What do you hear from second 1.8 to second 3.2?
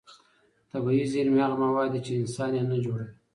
دي چې انسان یې نه جوړوي.